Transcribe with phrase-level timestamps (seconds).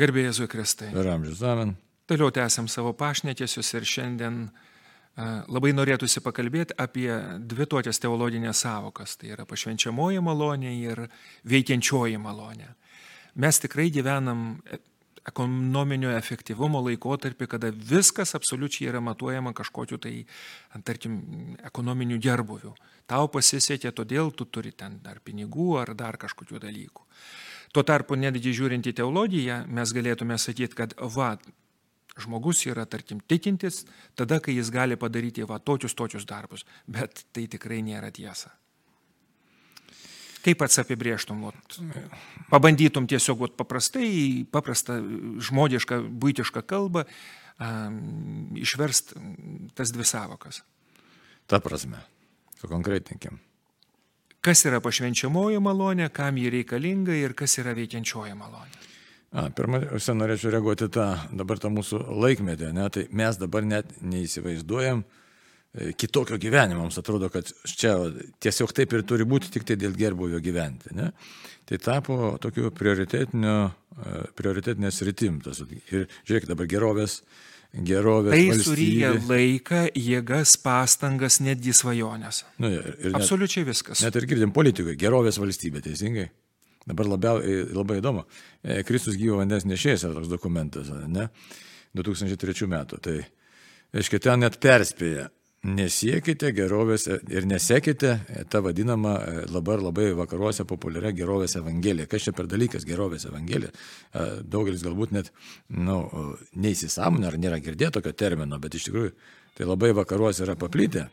[0.00, 0.90] Garbėjai Jėzui Kristai.
[0.94, 1.74] Per amžius amen.
[2.08, 7.10] Toliau tęsiam savo pašnekėsius ir šiandien a, labai norėtųsi pakalbėti apie
[7.52, 9.18] dvi tokias teologinės savokas.
[9.20, 11.04] Tai yra pašvenčiamoji malonė ir
[11.52, 12.70] veikiančioji malonė.
[13.40, 14.80] Mes tikrai gyvenam e-
[15.28, 20.14] ekonominio efektyvumo laikotarpį, kada viskas absoliučiai yra matuojama kažkokiu tai,
[20.86, 21.20] tarkim,
[21.68, 22.72] ekonominiu gerbuviu.
[23.10, 27.04] Tau pasisekė, todėl tu turi ten dar pinigų ar dar kažkokių dalykų.
[27.70, 31.36] Tuo tarpu, netgi žiūrint į teologiją, mes galėtume sakyti, kad va,
[32.18, 33.84] žmogus yra, tarkim, tikintis
[34.18, 38.50] tada, kai jis gali padaryti va tokius tokius darbus, bet tai tikrai nėra tiesa.
[40.40, 41.76] Kaip pats apibrieštum, vat,
[42.50, 44.08] pabandytum tiesiog vat, paprastai,
[44.50, 44.96] paprastą
[45.44, 49.14] žmogišką, būtišką kalbą um, išverst
[49.76, 50.62] tas dvi savokas.
[51.50, 52.00] Ta prasme,
[52.62, 53.36] sukonkretinkim.
[54.40, 58.78] Kas yra pašvenčiamoji malonė, kam ji reikalinga ir kas yra veikiančioji malonė.
[59.30, 62.86] A, pirmiausia, norėčiau reaguoti tą dabar tą mūsų laikmetį, ne?
[62.90, 67.92] tai mes dabar net neįsivaizduojam e, kitokio gyvenimo, mums atrodo, kad čia
[68.42, 70.96] tiesiog taip ir turi būti, tik tai dėl gerbuvio gyventi.
[70.98, 71.12] Ne?
[71.68, 73.79] Tai tapo tokiu prioritetinio, e,
[74.38, 75.62] prioritetinės rytimtas.
[75.90, 77.20] Ir žiūrėk, dabar gerovės,
[77.74, 78.34] gerovės.
[78.34, 78.66] Tai valstybė.
[78.66, 82.44] suryja laiką, jėgas, pastangas, netgi svajonės.
[82.62, 84.04] Nu, ir ir net, Absoliučiai viskas.
[84.06, 86.30] net ir girdim politikai, gerovės valstybė, teisingai.
[86.88, 88.24] Dabar labiau, e, labai įdomu.
[88.64, 91.28] E, Kristus gyvo vandens nešėjas yra toks dokumentas, ne?
[91.94, 93.00] 2003 metų.
[93.04, 93.18] Tai,
[93.92, 95.28] aiškiai, ten net perspėja.
[95.60, 98.14] Nesiekite gerovės e, ir nesekite
[98.48, 102.08] tą vadinamą e, dabar labai vakaruose populiarią gerovės evangeliją.
[102.08, 103.68] Kas čia per dalykas gerovės evangelija?
[103.68, 105.28] E, Daugelis galbūt net
[105.76, 105.98] nu,
[106.56, 109.12] neįsisamonė ar nėra girdėję tokio termino, bet iš tikrųjų
[109.58, 111.10] tai labai vakaruose yra paplitę.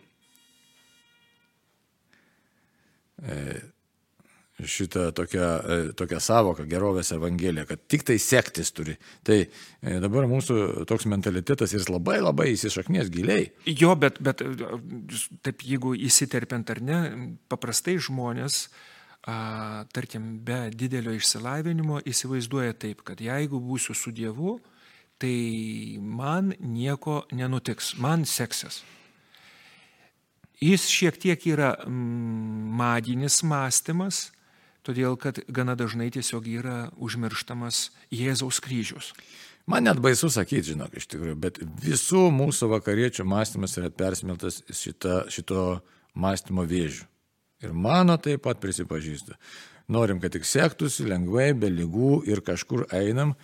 [4.66, 8.96] Šitą tokią, e, tokią savoką gerovės evangelija, kad tik tai sektis turi.
[9.26, 13.52] Tai e, dabar mūsų toks mentalitetas jis labai labai įsišaknės giliai.
[13.70, 14.42] Jo, bet, bet
[15.46, 17.02] taip jeigu įsiterpiant ar ne,
[17.52, 18.66] paprastai žmonės,
[19.30, 24.58] a, tarkim, be didelio išsilavinimo įsivaizduoja taip, kad jeigu būsiu su Dievu,
[25.22, 28.82] tai man nieko nenutiks, man seksis.
[30.58, 34.32] Jis šiek tiek yra maginis mąstymas,
[34.88, 39.12] todėl kad gana dažnai tiesiog yra užmirštamas Jėzaus kryžius.
[39.68, 45.26] Man net baisu sakyti, žinok, iš tikrųjų, bet visų mūsų vakariečių mąstymas yra persmeltas šita,
[45.34, 45.82] šito
[46.16, 47.04] mąstymo vėžių.
[47.66, 49.36] Ir mano taip pat prisipažįstu.
[49.92, 53.36] Norim, kad tik sektųsi lengvai, be lygų ir kažkur einam.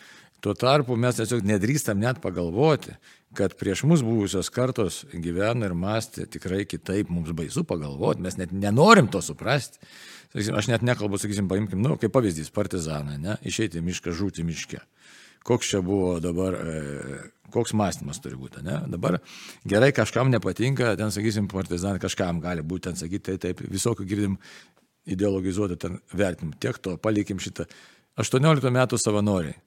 [0.43, 2.91] Tuo tarpu mes tiesiog nedrįstam net pagalvoti,
[3.37, 8.51] kad prieš mus buvusios kartos gyvena ir mąstė tikrai kitaip, mums baisu pagalvoti, mes net
[8.51, 9.79] nenorim to suprasti.
[10.33, 14.43] Sakysim, aš net nekalbu, sakysim, paimkim, nu, kaip pavyzdys, partizaną, ne, išeiti į mišką, žūti
[14.43, 14.81] miške.
[15.47, 17.17] Koks čia buvo dabar, e,
[17.53, 18.81] koks mąstymas turi būti, ne?
[18.91, 19.21] Dabar
[19.69, 24.39] gerai kažkam nepatinka, ten, sakysim, partizanai kažkam gali būti, ten sakyti, tai taip, visokių girdim
[25.05, 27.69] ideologizuoti, ten vertim, tiek to, palikim šitą.
[28.19, 29.61] 18 metų savanoriai.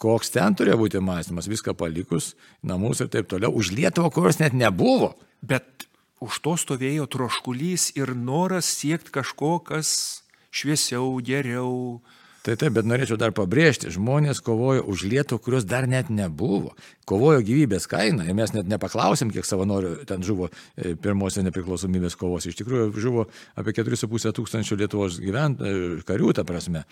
[0.00, 2.32] Koks ten turėjo būti mąstymas, viską palikus,
[2.64, 5.12] namus ir taip toliau, už Lietuvą, kurios net nebuvo.
[5.44, 5.84] Bet
[6.24, 10.22] už to stovėjo troškulys ir noras siekti kažko, kas
[10.52, 12.00] šviesiau, geriau.
[12.40, 16.72] Tai taip, bet norėčiau dar pabrėžti, žmonės kovojo už Lietuvą, kurios dar net nebuvo.
[17.08, 22.48] Kovojo gyvybės kainą ir mes net nepaklausėm, kiek savanorių ten žuvo e, pirmosios nepriklausomybės kovos.
[22.48, 23.26] Iš tikrųjų, žuvo
[23.60, 26.86] apie 4,5 tūkstančių Lietuvos gyvent, e, karių, ta prasme.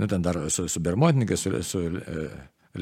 [0.00, 2.28] Nu, ten dar su, su bermotininkais, su, su e,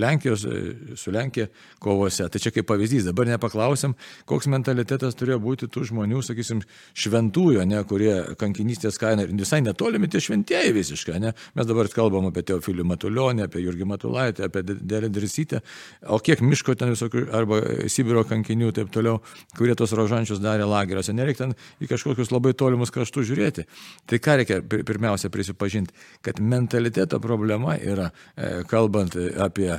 [0.01, 1.49] Lenkijos, e, su Lenkija
[1.83, 2.27] kovose.
[2.29, 3.95] Tai čia kaip pavyzdys, dabar nepaklausim,
[4.29, 6.63] koks mentalitetas turėjo būti tų žmonių, sakysim,
[6.99, 11.21] šventųjų, ne, kurie kankinystės kaina ir visai netolimi tie šventieji visiškai.
[11.23, 11.35] Ne.
[11.55, 15.63] Mes dabar kalbam apie Teofilių Matulionį, apie Jurgį Matulaitį, apie Dėlę Drisytę,
[16.11, 17.61] o kiek miško ten visokių, arba
[17.93, 19.21] Sibiro kankinių ir taip toliau,
[19.59, 21.15] kurie tos rožančius darė lageriuose.
[21.17, 23.67] Nereikia ten į kažkokius labai tolimus kraštus žiūrėti.
[24.11, 25.95] Tai ką reikia pirmiausia prisipažinti,
[26.25, 29.71] kad mentaliteto problema yra, e, kalbant apie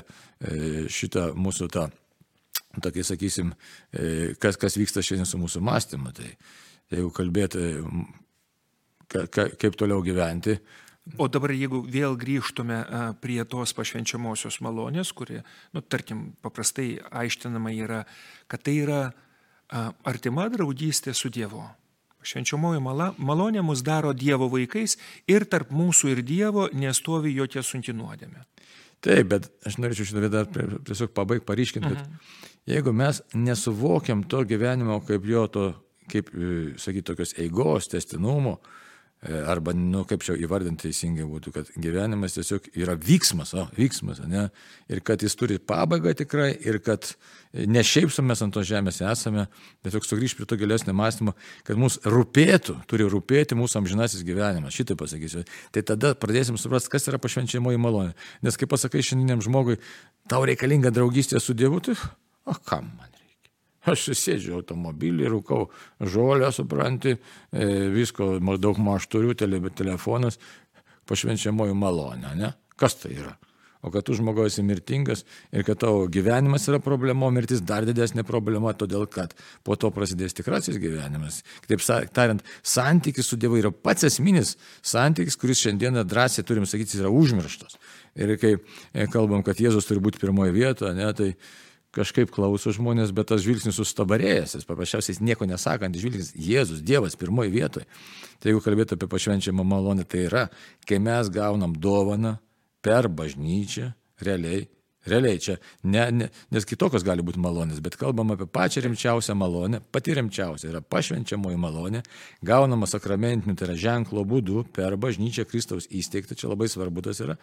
[0.92, 1.88] šitą mūsų tą,
[2.84, 3.52] tokį sakysim,
[3.94, 6.14] e, kas, kas vyksta šiandien su mūsų mąstymu.
[6.16, 6.32] Tai,
[6.90, 7.68] tai jeigu kalbėti,
[9.12, 10.58] ka, ka, kaip toliau gyventi.
[11.22, 12.80] O dabar jeigu vėl grįžtume
[13.22, 15.44] prie tos pašvenčiamosios malonės, kuri,
[15.76, 18.02] nu, tarkim, paprastai aištinama yra,
[18.50, 19.02] kad tai yra
[20.06, 21.62] artima draugystė su Dievu.
[22.26, 24.98] Švenčiamoji malonė mus daro Dievo vaikais
[25.30, 28.42] ir tarp mūsų ir Dievo nestovi jokia sunki nuodėmė.
[29.06, 30.44] Taip, bet aš norėčiau šitą vietą
[30.88, 32.32] tiesiog pabaigti, paryškinti, kad mhm.
[32.72, 35.68] jeigu mes nesuvokiam to gyvenimo kaip jo to,
[36.12, 38.58] kaip, e, sakyti, tokios eigos, testinumo,
[39.26, 44.48] arba, nu, kaip čia įvardinti teisingai būtų, kad gyvenimas tiesiog yra vyksmas, o, vyksmas, ne?
[44.92, 47.10] Ir kad jis turi pabaigą tikrai, ir kad
[47.56, 49.48] ne šiaip su mes ant tos žemės esame,
[49.82, 51.34] bet tiesiog sugrįžti prie to gilesnio mąstymo,
[51.66, 55.46] kad mums rūpėtų, turi rūpėti mūsų amžinasis gyvenimas, šitai pasakysiu.
[55.74, 58.14] Tai tada pradėsim suprasti, kas yra pašvenčiamoji malonė.
[58.46, 59.80] Nes kai pasakai šiandieniam žmogui,
[60.30, 61.98] tau reikalinga draugystė su Dievu, tai,
[62.46, 63.15] o kam man?
[63.92, 65.68] Aš sėdžiu automobilį, rūkau
[66.02, 70.40] žolę, supranti, e, visko maždaug maž turiu, tele, telefonas,
[71.10, 72.54] pašvenčiamoji malonė, ne?
[72.80, 73.36] Kas tai yra?
[73.86, 75.22] O kad tu žmogus esi mirtingas
[75.54, 80.34] ir kad tavo gyvenimas yra problema, mirtis dar didesnė problema, todėl kad po to prasidės
[80.34, 81.44] tikrasis gyvenimas.
[81.62, 81.84] Kitaip
[82.16, 87.78] tariant, santykis su Dievu yra pats esminis santykis, kuris šiandieną drąsiai, turim sakyti, yra užmirštas.
[88.18, 91.30] Ir kai e, kalbam, kad Jėzus turi būti pirmoje vietoje, ne, tai
[91.96, 97.54] kažkaip klauso žmonės, bet tas žvilgsnis sustabarėjęs, jis paprasčiausiai nieko nesakant, žvilgsnis Jėzus, Dievas pirmoji
[97.54, 97.88] vietoje.
[98.40, 100.48] Tai jeigu kalbėtų apie pašvenčiamą malonę, tai yra,
[100.88, 102.36] kai mes gaunam dovaną
[102.86, 104.66] per bažnyčią, realiai,
[105.06, 109.82] realiai čia, ne, ne, nes kitokios gali būti malonės, bet kalbam apie pačią rimčiausią malonę,
[109.94, 112.04] pati rimčiausia yra pašvenčiamoji malonė,
[112.46, 117.38] gaunama sakramentiniu, tai yra ženklo būdu per bažnyčią Kristaus įsteigtą, čia labai svarbu tas yra.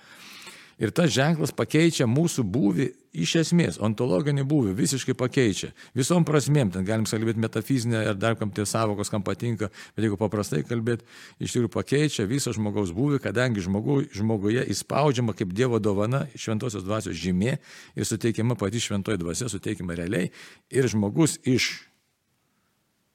[0.81, 5.73] Ir tas ženklas pakeičia mūsų būvį iš esmės, ontologinį būvį visiškai pakeičia.
[5.97, 10.17] Visom prasmėm, ten galim kalbėti metafizinę ir dar kam tie savokos, kam patinka, bet jeigu
[10.21, 11.05] paprastai kalbėti,
[11.39, 17.19] iš tikrųjų pakeičia visą žmogaus būvį, kadangi žmogu, žmoguje įspaudžiama kaip Dievo dovana šventosios dvasios
[17.21, 17.59] žymė
[17.97, 20.33] ir suteikiama pati šventoji dvasia, suteikiama realiai
[20.73, 21.75] ir žmogus iš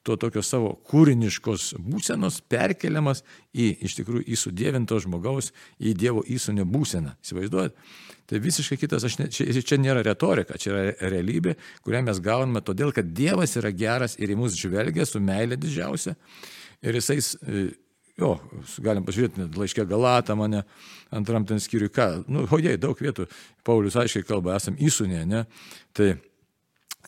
[0.07, 3.23] to tokio savo kūriniškos būsenos perkeliamas
[3.53, 7.17] į iš tikrųjų į sudėvinto žmogaus, į Dievo įsūnio būseną.
[7.25, 7.75] Įsivaizduojat?
[8.27, 11.55] Tai visiškai kitas, ne, čia, čia nėra retorika, čia yra realybė,
[11.85, 16.17] kurią mes gauname todėl, kad Dievas yra geras ir į mus žvelgia su meilė didžiausia.
[16.83, 17.63] Ir jisai, e,
[18.19, 18.33] jo,
[18.83, 20.65] galim pažiūrėti, laiškė Galatą mane,
[21.15, 23.29] antram ten skyriui, ką, nu, ojei, daug vietų,
[23.67, 25.45] Paulius aiškiai kalba, esam įsūnė, ne?
[25.95, 26.11] Tai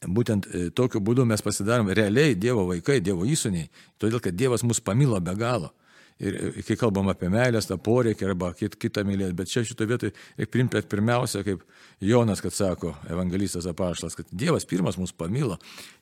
[0.07, 3.67] Būtent e, tokiu būdu mes pasidarom realiai Dievo vaikai, Dievo įsūniai,
[3.99, 5.73] todėl kad Dievas mus pamilo be galo.
[6.19, 9.87] Ir e, kai kalbam apie meilės, tą poreikį arba kit, kitą mylėti, bet čia šito
[9.87, 11.63] vietoj reikia primti pirmiausia, kaip
[12.03, 15.57] Jonas, kad sako, evangelistas apaštas, kad Dievas pirmas mus pamilo.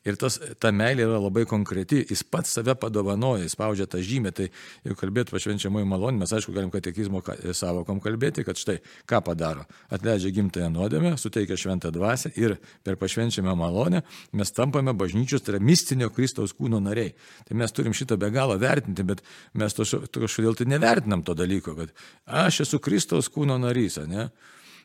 [0.07, 4.31] Ir tas, ta meilė yra labai konkreti, jis pats save padovanoja, jis spaudžia tą žymę.
[4.37, 7.21] Tai jeigu kalbėt pašvenčiamųjų malonį, mes aišku galim katekizmo
[7.57, 8.77] savokom kalbėti, kad štai
[9.09, 9.65] ką padaro.
[9.93, 12.55] Atleidžia gimtąją nuodėmę, suteikia šventą dvasę ir
[12.85, 14.03] per pašvenčiamą malonę
[14.37, 17.13] mes tampame bažnyčios, tai yra mistinio Kristaus kūno nariai.
[17.47, 19.25] Tai mes turim šitą be galo vertinti, bet
[19.57, 21.93] mes to kažkodėl tai nevertinam to dalyko, kad
[22.25, 24.29] aš esu Kristaus kūno narys, ne?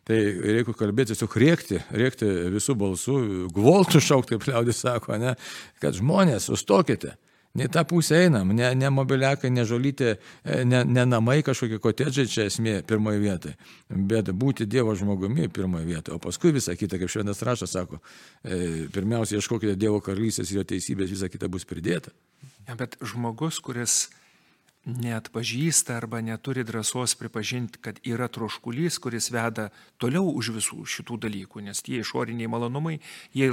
[0.09, 3.19] Tai reikia kalbėti, tiesiog rėkti, rėkti visų balsų,
[3.55, 5.37] gvoltų šaukti, kaip liaudis sako, ne?
[5.83, 7.15] kad žmonės, sustokite.
[7.55, 10.15] Ne tą pusę einam, ne, ne mobiliakai, ne žolytė,
[10.65, 13.59] ne, ne namai kažkokie kotedžiai čia esmė pirmoje vietoje,
[13.93, 18.01] bet būti Dievo žmogumi pirmoje vietoje, o paskui visą kitą, kaip šventas rašas sako,
[18.41, 22.15] e, pirmiausia ieškokite Dievo karalystės ir jo teisybės, visa kita bus pridėta.
[22.65, 24.07] Ja, bet žmogus, kuris
[24.83, 29.69] neatpažįsta arba neturi drąsos pripažinti, kad yra troškulys, kuris veda
[30.03, 32.97] toliau už visų šitų dalykų, nes tie išoriniai malonumai,
[33.37, 33.53] jie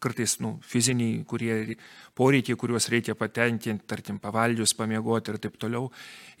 [0.00, 1.76] kartais nu, fiziniai, kurie
[2.16, 5.90] poreikiai, kuriuos reikia patenkinti, tarkim, pavalgius, pamiegoti ir taip toliau,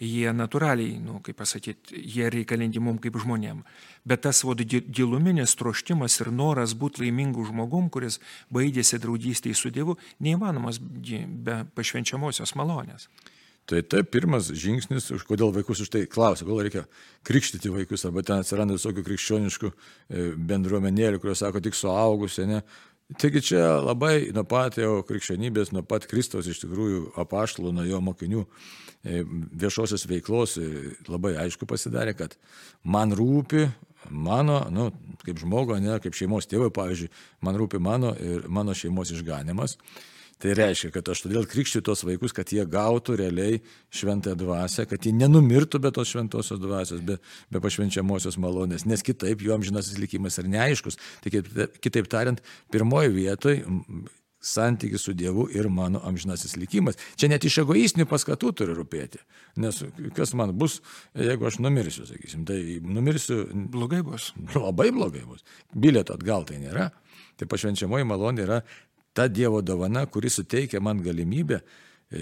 [0.00, 3.60] jie natūraliai, nu, kaip pasakyti, jie reikalingi mums kaip žmonėm.
[4.08, 9.98] Bet tas vod giluminis troštimas ir noras būti laimingų žmogum, kuris baigėsi draugystėje su Dievu,
[10.24, 13.10] neįmanomas be pašvenčiamosios malonės.
[13.70, 16.80] Tai tai pirmas žingsnis, už kodėl vaikus už tai klausia, kodėl reikia
[17.28, 22.64] krikštyti vaikus, arba ten atsiranda visokių krikščioniškų e, bendruomenėlių, kurios sako tik suaugusi, ne.
[23.18, 28.02] Taigi čia labai nuo pat jau krikščionybės, nuo pat Kristaus iš tikrųjų apaštalų, nuo jo
[28.10, 29.22] mokinių e,
[29.62, 30.66] viešosios veiklos e,
[31.06, 32.34] labai aišku pasidarė, kad
[32.82, 33.68] man rūpi
[34.10, 34.90] mano, nu,
[35.22, 37.10] kaip žmogo, ne, kaip šeimos tėvai, pavyzdžiui,
[37.46, 39.78] man rūpi mano ir mano šeimos išganimas.
[40.40, 43.58] Tai reiškia, kad aš todėl krikščiu tos vaikus, kad jie gautų realiai
[43.92, 47.18] šventąją dvasę, kad jie nenumirtų be tos šventosios dvasios, be,
[47.52, 50.96] be pašvenčiamosios malonės, nes kitaip jų amžinasis likimas yra neaiškus.
[51.20, 51.34] Tai
[51.84, 52.40] kitaip tariant,
[52.72, 53.60] pirmoji vietoj
[54.40, 56.96] santykis su Dievu ir mano amžinasis likimas.
[57.20, 59.20] Čia net iš egoistinių paskatų turi rūpėti.
[59.60, 59.82] Nes
[60.16, 60.78] kas man bus,
[61.12, 63.42] jeigu aš numirsiu, sakysim, tai numirsiu.
[63.70, 64.32] Blogai bus.
[64.56, 65.44] Labai blogai bus.
[65.74, 66.88] Bilieto atgal tai nėra.
[67.36, 68.62] Tai pašvenčiamoji malonė yra
[69.20, 71.60] ta Dievo dovana, kuri suteikia man galimybę,
[72.10, 72.18] e,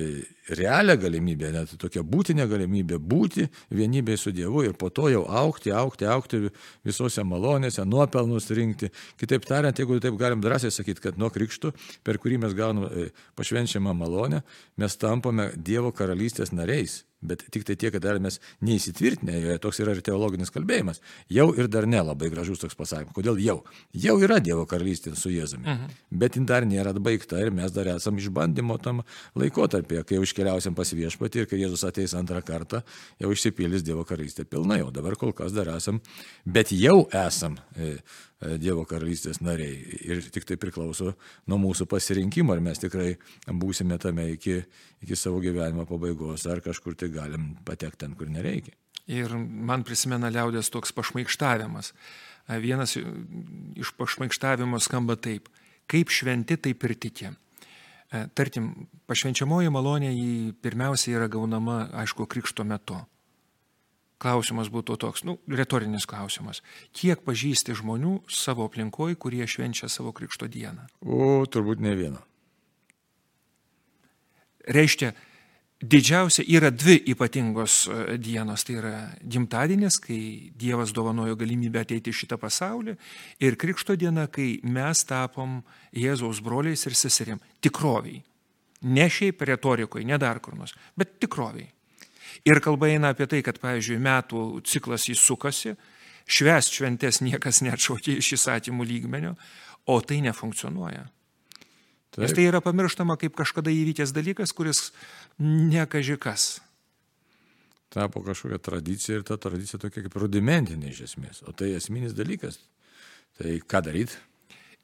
[0.48, 5.70] realią galimybę, net tokią būtinę galimybę būti vienybėje su Dievu ir po to jau aukti,
[5.70, 6.40] aukti, aukti
[6.84, 8.90] visose malonėse, nuopelnus rinkti.
[9.20, 11.70] Kitaip tariant, jeigu taip galim drąsiai sakyti, kad nuo krikštų,
[12.02, 14.42] per kurį mes gauname pašvenčiamą malonę,
[14.76, 17.04] mes tampame Dievo karalystės nariais.
[17.20, 21.00] Bet tik tai tiek, kad dar mes neįsitvirtinę, joje toks yra ir teologinis kalbėjimas.
[21.32, 23.14] Jau ir dar nelabai gražus toks pasakymas.
[23.16, 23.56] Kodėl jau?
[23.96, 25.66] Jau yra Dievo karalystė su Jėzumi.
[25.66, 25.96] Mhm.
[26.20, 29.02] Bet jin dar nėra atbaigta ir mes dar esam išbandymo tam
[29.38, 32.84] laikotarpėje, kai jau iškeliausim pas viešpatį ir kai Jėzus ateis antrą kartą,
[33.18, 34.82] jau išsipildys Dievo karalystė pilnai.
[34.86, 36.02] O dabar kol kas dar esam,
[36.46, 37.98] bet jau esam E,
[38.38, 39.78] Dievo karalystės nariai.
[40.06, 41.16] Ir tik tai priklauso
[41.50, 43.16] nuo mūsų pasirinkimo, ar mes tikrai
[43.50, 44.60] būsime tame iki,
[45.02, 48.76] iki savo gyvenimo pabaigos, ar kažkur tai galim patekti ten, kur nereikia.
[49.10, 51.90] Ir man prisimena liaudės toks pašmaikštavimas.
[52.46, 55.50] E, vienas iš pašmaikštavimo skamba taip,
[55.90, 57.32] kaip šventi, taip ir tiki.
[57.32, 58.70] E, tarkim,
[59.10, 60.14] pašvenčiamoji malonė
[60.62, 63.02] pirmiausia yra gaunama, aišku, krikšto metu
[64.22, 66.62] klausimas būtų toks, nu, retorinis klausimas.
[66.96, 70.88] Kiek pažįsti žmonių savo aplinkoje, kurie švenčia savo krikšto dieną?
[71.06, 72.22] O, turbūt ne vieno.
[74.68, 75.14] Reiškia,
[75.80, 78.66] didžiausia yra dvi ypatingos e, dienos.
[78.66, 80.20] Tai yra gimtadienis, kai
[80.58, 82.98] Dievas dovanojo galimybę ateiti į šitą pasaulį,
[83.40, 85.62] ir krikšto diena, kai mes tapom
[85.96, 87.40] Jėzaus broliais ir seserim.
[87.64, 88.20] Tikroviai.
[88.88, 91.70] Ne šiaip retorikoje, ne dar kur nors, bet tikroviai.
[92.48, 95.74] Ir kalba eina apie tai, kad, pavyzdžiui, metų ciklas jis sukasi,
[96.28, 99.34] švest šventės niekas neatšaukė iš įstatymų lygmenio,
[99.88, 101.06] o tai nefunkcionuoja.
[102.12, 102.22] Taip.
[102.24, 104.88] Nes tai yra pamirštama kaip kažkada įvykęs dalykas, kuris
[105.40, 106.58] nekažikas.
[107.92, 111.42] Tapo kažkokia tradicija ir ta tradicija tokia kaip rudimentinė iš esmės.
[111.48, 112.60] O tai esminis dalykas.
[113.38, 114.18] Tai ką daryti?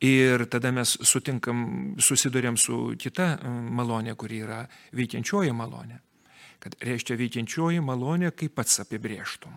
[0.04, 4.64] Ir tada mes sutinkam, susidurėm su kita malonė, kuri yra
[4.96, 6.00] veikiančioji malonė
[6.64, 9.52] kad reiškia veikiančioji malonė, kaip pats apibrieštum.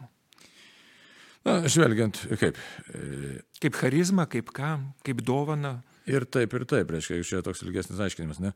[1.48, 2.60] Na, žvelgiant, kaip.
[2.92, 3.38] E...
[3.64, 4.74] Kaip charizma, kaip ką,
[5.08, 5.78] kaip dovana.
[6.08, 8.52] Ir taip, ir taip, reiškia, čia toks ilgesnis aiškinimas, ne?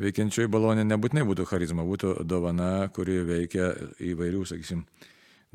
[0.00, 3.70] Veikiančioji malonė nebūtinai būtų charizma, būtų dovana, kuri veikia
[4.12, 4.84] įvairių, sakysim,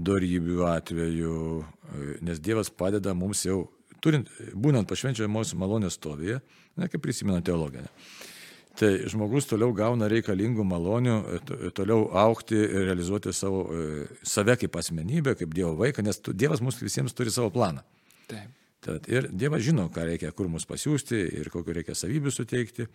[0.01, 3.67] darybių atveju, e, nes Dievas padeda mums jau,
[4.01, 6.39] turint, būnant pašvenčiamos malonės stovyje,
[6.81, 7.85] ne, kaip prisimena teologija.
[7.85, 8.30] Ne?
[8.79, 14.77] Tai žmogus toliau gauna reikalingų malonių, e, toliau aukti ir realizuoti savo, e, save kaip
[14.79, 17.83] asmenybę, kaip Dievo vaiką, nes Dievas mums visiems turi savo planą.
[18.31, 18.60] Taip.
[18.81, 22.87] Tad ir Dievas žino, ką reikia, kur mus pasiūsti ir kokiu reikia savybių suteikti,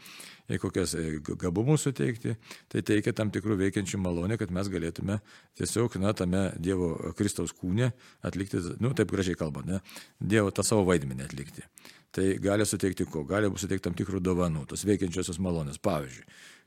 [0.51, 1.05] ir kokias e,
[1.39, 2.35] gabumus suteikti.
[2.73, 5.21] Tai teikia tam tikrų veikiančių malonę, kad mes galėtume
[5.59, 7.93] tiesiog, na, tame Dievo Kristaus kūne
[8.27, 9.79] atlikti, nu, taip gražiai kalbant, ne,
[10.19, 11.69] Dievo tą savo vaidmenį atlikti
[12.17, 13.25] tai gali suteikti ko?
[13.29, 15.77] Gali suteikti tam tikrų dovanų, tos veikiančiosios malonės.
[15.85, 16.25] Pavyzdžiui,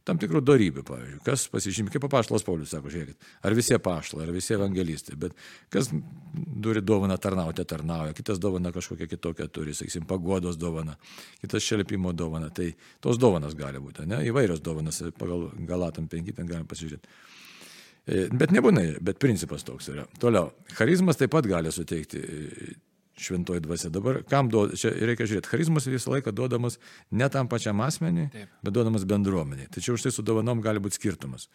[0.08, 4.34] tam tikrų darybių, pavyzdžiui, kas pasižymė, kaip paštalas Paulius sako, žiūrėkit, ar visi paštalai, ar
[4.36, 5.36] visi evangelistai, bet
[5.74, 5.92] kas
[6.64, 10.96] turi dovaną tarnauti, tarnauja, kitas dovana kažkokia kitokia turi, sakysim, pagodos dovana,
[11.44, 12.72] kitas šelpimo dovana, tai
[13.04, 17.18] tos dovanas gali būti, ne, įvairios dovanas, pagal Galatam 5 ten galim pasižiūrėti.
[18.10, 20.08] E, bet nebūnai, bet principas toks yra.
[20.22, 22.24] Toliau, charizmas taip pat gali suteikti
[23.20, 23.92] šventoji dvasia.
[23.94, 26.80] Dabar kam duoda, čia reikia žiūrėti, charizmas visą laiką duodamas
[27.12, 28.56] ne tam pačiam asmeniui, Taip.
[28.64, 29.70] bet duodamas bendruomeniai.
[29.76, 31.50] Tačiau už tai su dovanom gali būti skirtumas.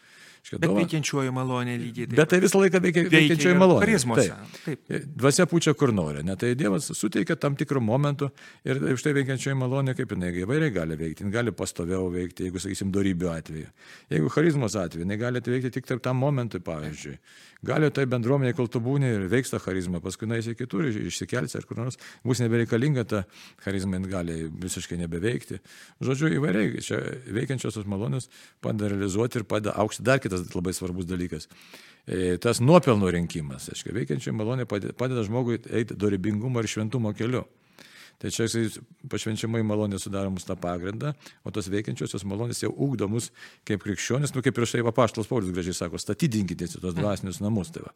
[0.45, 0.81] Škia, bet dova...
[0.83, 2.17] veikiančioji malonė lygiai taip.
[2.19, 3.81] Bet tai visą laiką veikia, veikia veikiančioji malonė.
[3.81, 4.25] Charizmuose.
[4.65, 4.83] Taip.
[4.91, 5.07] taip.
[5.17, 6.21] Dvasia pučia kur nori.
[6.27, 6.35] Ne?
[6.37, 8.29] Tai Dievas suteikia tam tikrų momentų
[8.69, 11.25] ir už tai veikiančioji malonė, kaip jinai įvairiai gali veikti.
[11.25, 13.71] Jis gali pastoviau veikti, jeigu, sakysim, darybių atveju.
[14.13, 17.17] Jeigu charizmos atveju, jinai gali veikti tik tam momentui, pavyzdžiui.
[17.65, 21.67] Gali tai bendruomenė, kol tu būni ir veiks tą charizmą, paskui nueisi kitur, išsikelsi ar
[21.67, 23.23] kur nors, bus nebereikalinga ta
[23.63, 25.59] charizma, gali visiškai nebeveikti.
[26.05, 27.01] Žodžiu, įvairiai čia
[27.35, 28.29] veikiančiosios malonės
[28.63, 30.05] padeda realizuoti ir padeda aukšti.
[30.05, 31.49] Dar kitas labai svarbus dalykas.
[32.05, 37.45] E, tas nuopelnų rinkimas, aiškiai, veikiančioji malonė padeda žmogui eiti dorybingumo ir šventumo keliu.
[38.21, 38.47] Tai čia
[39.11, 41.11] pašvenčiamai malonė sudaro mus tą pagrindą,
[41.43, 43.31] o tos veikiančiosios malonės jau ugdo mus
[43.67, 47.73] kaip krikščionis, nu kaip prieš tai papaštalas Paulius gražiai sako, statydinkitės į tos dvasinius namus.
[47.75, 47.89] Tai.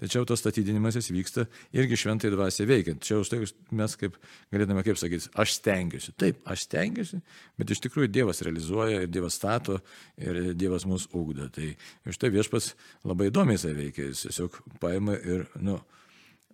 [0.00, 3.02] Tačiau tas statydinimasis vyksta irgi šventai dvasiai veikiant.
[3.04, 3.40] Čia už tai
[3.74, 4.18] mes kaip
[4.54, 6.14] galėtume kaip sakyti, aš stengiuosi.
[6.20, 7.20] Taip, aš stengiuosi,
[7.58, 9.80] bet iš tikrųjų Dievas realizuoja ir Dievas stato
[10.20, 11.50] ir Dievas mus ugdo.
[11.54, 11.72] Tai
[12.08, 12.72] iš tai viešpas
[13.04, 15.80] labai įdomiai save veikia, jis tiesiog paima ir, nu,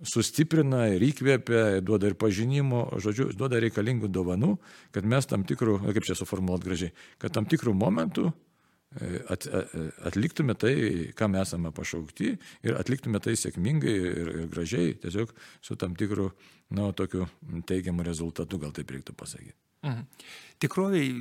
[0.07, 4.55] sustiprina ir įkvėpia, duoda ir pažinimo, žodžiu, duoda reikalingų dovanų,
[4.95, 9.87] kad mes tam tikrų, kaip čia suformuoluot gražiai, kad tam tikrų momentų e, at, e,
[10.09, 10.75] atliktume tai,
[11.17, 12.33] kam esame pašaukti
[12.67, 16.31] ir atliktume tai sėkmingai ir, ir gražiai, tiesiog su tam tikru,
[16.71, 17.29] na, nu, tokiu
[17.69, 19.59] teigiamu rezultatu, gal taip reiktų pasakyti.
[19.85, 20.05] Mhm.
[20.61, 21.13] Tikroviai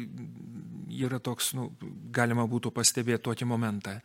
[0.99, 1.69] yra toks, nu,
[2.11, 3.99] galima būtų pastebėti tokį momentą.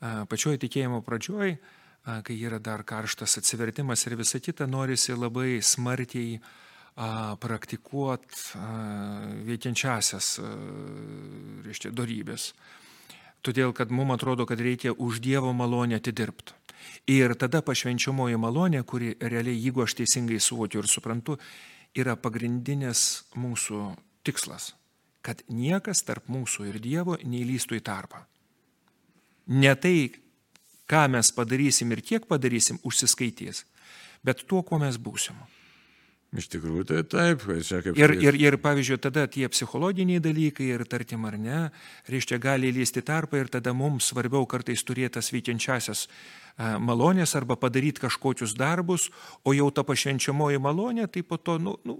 [0.00, 1.58] Pačioje tikėjimo pradžioje
[2.04, 6.40] kai yra dar karštas atsivertimas ir visa kita, norisi labai smarkiai
[7.40, 8.60] praktikuoti
[9.46, 10.32] veikiančiasias,
[11.64, 12.50] reiškia, darybės.
[13.40, 16.56] Todėl, kad mums atrodo, kad reikia už Dievo malonę atidirbti.
[17.08, 21.38] Ir tada pašvenčiamoji malonė, kuri realiai, jeigu aš teisingai suvokiu ir suprantu,
[21.96, 23.80] yra pagrindinis mūsų
[24.24, 24.74] tikslas.
[25.24, 28.22] Kad niekas tarp mūsų ir Dievo neįlystų į tarpą.
[29.56, 30.10] Ne tai,
[30.90, 33.64] ką mes padarysim ir kiek padarysim, užsiskaitys,
[34.26, 35.38] bet tuo, kuo mes būsim.
[36.30, 37.42] Iš tikrųjų, tai taip.
[37.66, 41.62] Čia kaip Ir, ir, ir pavyzdžiui, tada tie psichologiniai dalykai ir tartim ar ne,
[42.06, 47.58] reiškia, gali įlysti tarpą ir tada mums svarbiau kartais turėti tas veikiančiasias a, malonės arba
[47.58, 49.08] padaryti kažkokius darbus,
[49.42, 51.98] o jau ta pašvenčiamoji malonė, tai po to, nu, nu,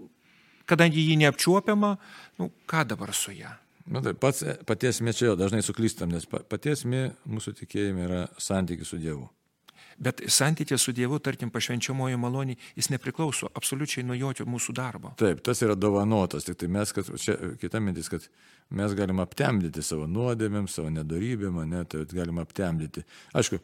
[0.70, 1.96] kadangi ji neapčiuopiama,
[2.38, 3.50] nu, ką dabar su ją?
[3.90, 8.04] Na, tai pats, paties mė čia jo dažnai suklystam, nes pa- paties mė mūsų tikėjime
[8.06, 9.26] yra santykis su Dievu.
[10.00, 15.10] Bet santykė su Dievu, tarkim, pašvenčiamoji malonė, jis nepriklauso absoliučiai nuo jokio mūsų darbo.
[15.20, 18.24] Taip, tas yra dovanotas, tik tai mes, kad čia kita mintis, kad
[18.70, 23.04] mes galim aptemdyti savo nuodėmėm, savo nedarybėm, ne, tai galim aptemdyti.
[23.36, 23.58] Aišku,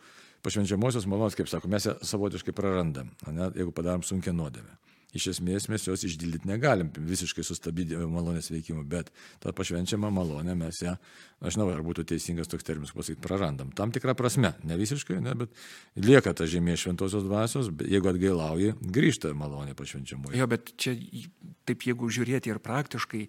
[0.44, 4.76] pašvenčiamosios malonės, kaip sako, mes ją savotiškai prarandam, ne, jeigu padarom sunkia nuodėmę.
[5.14, 10.80] Iš esmės mes jos išdildyti negalim, visiškai sustabdyti malonės veikimą, bet tą pašvenčiamą malonę mes
[10.82, 10.96] ją,
[11.40, 13.70] aš žinau, ar būtų teisingas toks terminas pasakyti, prarandam.
[13.78, 15.54] Tam tikrą prasme, ne visiškai, ne, bet
[16.02, 20.36] lieka ta žemė šventosios dvasios, jeigu atgailauji, grįžta malonė pašvenčiamoji.
[20.42, 20.96] Jo, bet čia
[21.68, 23.26] taip jeigu žiūrėti ir praktiškai,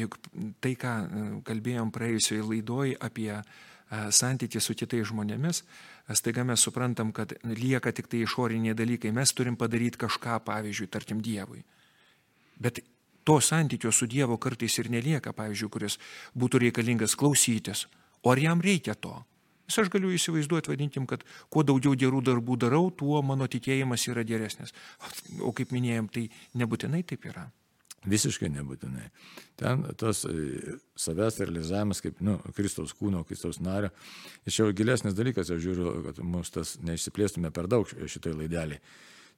[0.00, 0.16] juk
[0.62, 3.44] tai, ką e, kalbėjom praėjusioje laidoje apie e,
[3.90, 9.12] santykį su kitais žmonėmis, e, staiga mes suprantam, kad lieka tik tai išoriniai dalykai.
[9.12, 11.64] Mes turim padaryti kažką, pavyzdžiui, tarkim Dievui.
[12.60, 12.80] Bet
[13.24, 15.98] to santykio su Dievu kartais ir nelieka, pavyzdžiui, kuris
[16.38, 17.86] būtų reikalingas klausytis.
[18.22, 19.14] O ar jam reikia to?
[19.70, 24.24] Vis aš galiu įsivaizduoti, vadinkim, kad kuo daugiau gerų darbų darau, tuo mano tikėjimas yra
[24.26, 24.74] geresnis.
[25.38, 26.26] O kaip minėjom, tai
[26.58, 27.46] nebūtinai taip yra.
[28.08, 29.10] Visiškai nebūtinai.
[29.60, 33.90] Ten tas e, savęs realizavimas kaip nu, Kristaus kūno, Kristaus nario.
[34.48, 38.80] Čia jau gilesnis dalykas, aš žiūriu, kad mums tas neišsiplėstume per daug šitoj laidelį.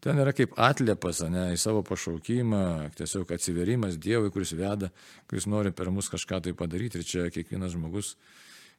[0.03, 2.63] Ten yra kaip atliepas, ne, į savo pašaukimą,
[2.99, 4.91] tiesiog atsiverimas Dievui, kuris veda,
[5.31, 7.03] kuris nori per mus kažką tai padaryti.
[7.03, 8.17] Ir čia kiekvienas žmogus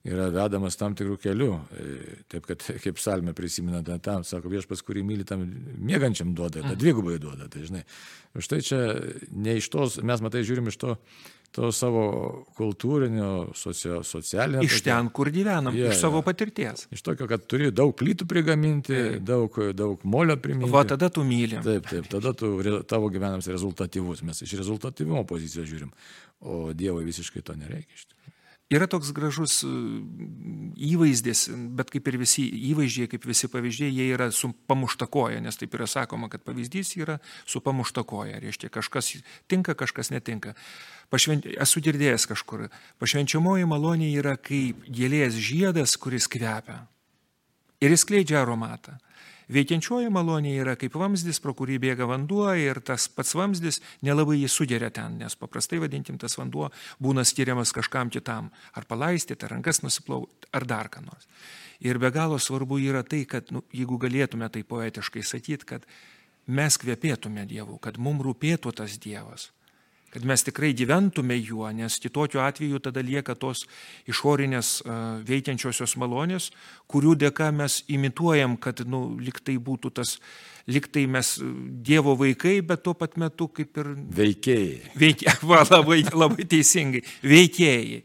[0.07, 1.49] yra vedamas tam tikrų kelių.
[1.79, 5.45] E, Taip, kad kaip salme prisimena tą tam, sako, viešpas, kurį myli, tam
[5.79, 7.47] mėgančiam duoda, tą dvigubai duoda.
[7.51, 7.85] Tai žinai,
[8.35, 8.81] už tai čia
[9.31, 10.97] ne iš tos, mes matai žiūrim iš to,
[11.53, 12.03] to savo
[12.57, 14.65] kultūrinio, socio, socialinio.
[14.65, 16.87] Iš ten, kur gyvenam, Jo, iš savo patirties.
[16.91, 20.73] Iš tokio, kad turi daug plytų prigaminti, daug, daug molio priminti.
[20.73, 21.61] Va tada tu myli.
[21.63, 22.55] Taip, taip, tada tu,
[22.89, 24.25] tavo gyvenimas rezultatyvus.
[24.27, 25.93] Mes iš rezultatyvumo pozicijos žiūrim.
[26.43, 28.01] O Dievui visiškai to nereikia.
[28.09, 28.32] tikrųjų.
[28.73, 29.69] Yra toks gražus e,
[30.89, 31.45] įvaizdis,
[31.77, 35.75] bet kaip ir visi įvaizdžiai, kaip visi pavyzdžiai, jie yra su pamušta koja, nes taip
[35.77, 38.39] yra sakoma, kad pavyzdys yra su pamušta koja.
[38.41, 39.11] Reiškia, kažkas
[39.51, 40.55] tinka, kažkas netinka.
[41.13, 41.45] Pašvent...
[41.61, 42.65] Esu girdėjęs kažkur.
[43.03, 46.81] Pašvenčiamoji malonė yra kaip gėlės žiedas, kuris kvepia.
[47.83, 48.97] Ir jis skleidžia aromatą.
[49.51, 54.49] Veikiančioji malonė yra kaip vamzdis, pro kurį bėga vanduo ir tas pats vamzdis nelabai jį
[54.51, 56.69] sugeria ten, nes paprastai vadinkim tas vanduo
[57.03, 58.51] būna skiriamas kažkam kitam.
[58.73, 61.27] Ar palaistyti, ar rankas nusiplauti, ar dar ką nors.
[61.83, 65.89] Ir be galo svarbu yra tai, kad nu, jeigu galėtume tai poetiškai sakyti, kad
[66.47, 69.51] mes kvepėtume Dievu, kad mums rūpėtų tas Dievas
[70.13, 73.65] kad mes tikrai gyventume juo, nes kitokiu atveju tada lieka tos
[74.09, 74.83] išorinės
[75.25, 76.51] veikiančiosios malonės,
[76.91, 80.19] kurių dėka mes imituojam, kad, nu, liktai būtų tas,
[80.69, 81.35] liktai mes
[81.83, 84.93] Dievo vaikai, bet tuo pat metu kaip ir Veikėjai.
[85.01, 88.03] veikia, va, labai, labai teisingai, veikėjai.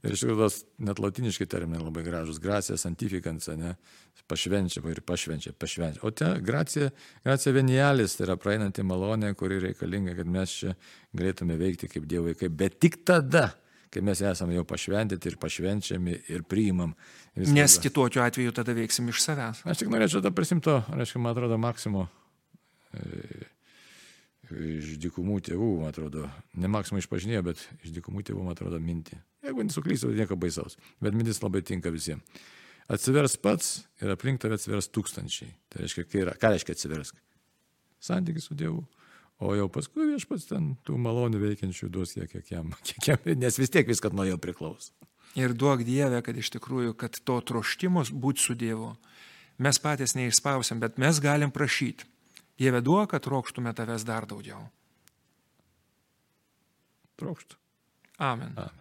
[0.00, 2.40] Ir iš tikrųjų, tas net latiniški terminai labai gražus.
[2.40, 3.74] Gracija, santifikans, ne?
[4.30, 6.00] Pašvenčia ir pašvenčia, pašvenčia.
[6.06, 6.92] O te gracija,
[7.26, 10.76] gracija venialis, tai yra praeinanti malonė, kuri reikalinga, kad mes čia
[11.16, 13.48] galėtume veikti kaip dievai, kaip, bet tik tada,
[13.90, 16.94] kai mes esame jau pašventyti ir pašvenčiami ir priimam.
[17.34, 17.56] viską.
[17.58, 19.64] Nes kitokiu atveju tada veiksim iš savęs.
[19.66, 22.06] Aš tik norėčiau tą prisimto, reiškia, man atrodo, Maksimo
[22.94, 23.48] e,
[24.50, 29.18] iš dykumų tėvų, man atrodo, ne Maksimo išpažinėjo, bet iš dykumų tėvų, man atrodo, mintį.
[29.50, 32.22] Jeigu nesuklysiu, nieko baisaus, bet mintis labai tinka visiems.
[32.90, 35.50] Atsivers pats ir aplink tave atsivers tūkstančiai.
[35.70, 37.18] Tai reiškia, yra, ką reiškia atsiversk?
[38.02, 38.82] Santykis su Dievu.
[39.40, 43.58] O jau paskui viešpats ten tų malonių veikiančių duos kiek, kiek jam, kiek jam, nes
[43.58, 44.92] vis tiek viskas nuo jo priklauso.
[45.38, 48.92] Ir duok Dievę, kad iš tikrųjų, kad to troštimos būti su Dievu.
[49.62, 52.08] Mes patys neišspausim, bet mes galim prašyti.
[52.60, 54.66] Dieve duok, kad trokštume tavęs dar daugiau.
[57.20, 57.56] Trokštų.
[58.20, 58.52] Amen.
[58.58, 58.80] Amen.